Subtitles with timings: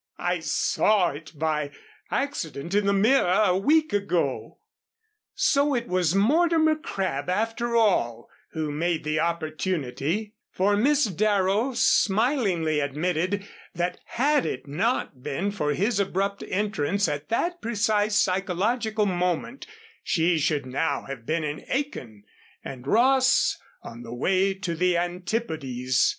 [0.17, 1.69] I saw it by
[2.09, 4.57] accident in the mirror a week ago."
[5.35, 12.79] So it was Mortimer Crabb after all who made the opportunity; for Miss Darrow smilingly
[12.79, 19.67] admitted that had it not been for his abrupt entrance at that precise psychological moment,
[20.01, 22.23] she should now have been in Aiken
[22.63, 26.09] and Ross on the way to the Antipodes.